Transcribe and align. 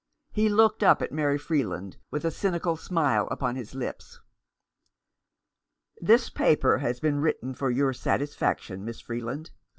He 0.31 0.49
looked 0.49 0.81
up 0.81 1.03
at 1.03 1.11
Mary 1.11 1.37
Freeland 1.37 1.97
with 2.09 2.25
a 2.25 2.31
cynical 2.31 2.75
smile 2.75 3.27
upon 3.29 3.55
his 3.55 3.75
lips." 3.75 4.19
This 6.01 6.27
paper 6.31 6.79
has 6.79 6.99
been 6.99 7.19
written 7.19 7.53
for 7.53 7.69
your 7.69 7.93
satisfac 7.93 8.57
tion, 8.61 8.83
Miss 8.83 8.99
Freeland. 8.99 9.51